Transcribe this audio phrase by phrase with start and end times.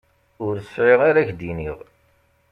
[0.45, 1.77] Ur sɛiɣ ara k-d-iniɣ.